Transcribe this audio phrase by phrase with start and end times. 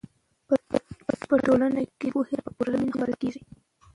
[1.27, 3.41] په ټولنه کې د پوهې رڼا په پوره مینه خپرول کېږي.